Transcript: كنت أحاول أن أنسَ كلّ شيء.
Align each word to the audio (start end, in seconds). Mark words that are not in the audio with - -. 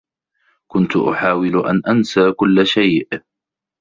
كنت 0.71 0.97
أحاول 0.97 1.65
أن 1.69 1.81
أنسَ 1.87 2.19
كلّ 2.37 2.67
شيء. 2.67 3.09